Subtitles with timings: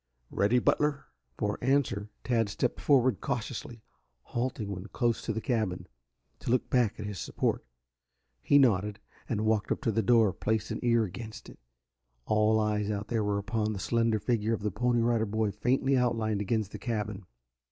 [0.31, 1.05] "Ready, Butler?"
[1.37, 3.83] For answer Tad stepped forward cautiously,
[4.23, 5.85] halting when close to the cabin,
[6.39, 7.63] to look back at his support.
[8.41, 11.59] He nodded, and walking up to the door, placed an ear against it.
[12.25, 15.95] All eyes out there were upon the slender figure of the Pony Rider Boy faintly
[15.95, 17.27] outlined against the cabin.